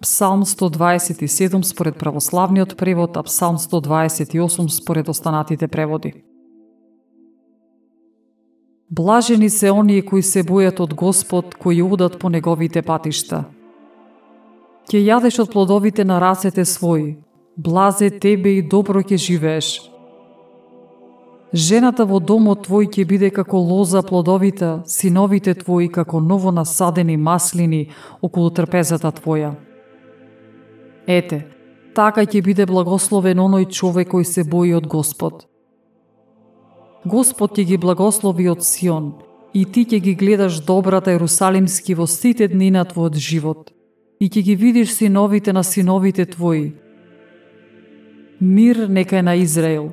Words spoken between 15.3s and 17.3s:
од плодовите на рацете своји,